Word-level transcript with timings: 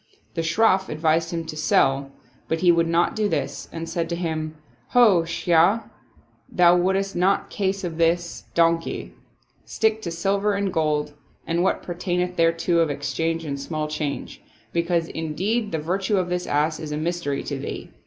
The 0.33 0.41
Shroff 0.41 0.89
advised 0.89 1.29
him 1.29 1.45
to 1.45 1.55
sell, 1.55 2.11
but 2.47 2.61
he 2.61 2.71
would 2.71 2.87
not 2.87 3.15
do 3.15 3.29
this 3.29 3.69
and 3.71 3.87
said 3.87 4.09
to 4.09 4.15
him, 4.15 4.55
"Ho, 4.93 5.23
shaykh! 5.25 5.81
Thou 6.51 6.75
wottest 6.75 7.15
not 7.15 7.51
the 7.51 7.55
case 7.55 7.83
of 7.83 7.99
this 7.99 8.45
91 8.57 8.73
Oriental 8.73 8.77
Mystery 8.79 9.03
Stories 9.03 9.11
donkey. 9.11 9.25
Stick 9.63 10.01
to 10.01 10.09
silver 10.09 10.53
and 10.55 10.73
gold 10.73 11.13
and 11.45 11.61
what 11.61 11.83
pertaineth 11.83 12.35
thereto 12.35 12.79
of 12.79 12.89
exchange 12.89 13.45
and 13.45 13.59
small 13.61 13.87
change; 13.87 14.41
because 14.73 15.07
indeed 15.07 15.71
the 15.71 15.77
virtue 15.77 16.17
of 16.17 16.29
this 16.29 16.47
ass 16.47 16.79
is 16.79 16.91
a 16.91 16.97
mystery 16.97 17.43
to 17.43 17.59
thee. 17.59 17.91